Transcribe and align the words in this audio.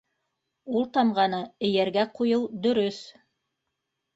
Ул 0.77 0.87
тамғаны 0.95 1.41
эйәргә 1.67 2.07
ҡуйыу- 2.21 2.49
дөрөҫ. 2.65 2.99